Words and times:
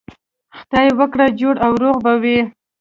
خدای 0.57 0.87
وکړي 0.99 1.27
جوړ 1.39 1.55
او 1.65 1.71
روغ 1.81 1.97
به 2.05 2.13
وئ. 2.21 2.39